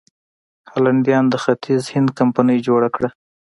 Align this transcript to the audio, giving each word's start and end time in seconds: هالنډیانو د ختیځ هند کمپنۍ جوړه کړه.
هالنډیانو 0.71 1.31
د 1.33 1.35
ختیځ 1.43 1.83
هند 1.93 2.09
کمپنۍ 2.19 2.57
جوړه 2.67 2.89
کړه. 2.95 3.09